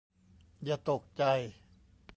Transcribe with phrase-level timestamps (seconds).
[0.65, 1.23] อย่าตกใจ